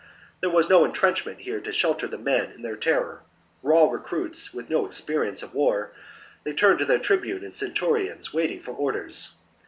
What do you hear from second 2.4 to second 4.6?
in their terror: raw recruits,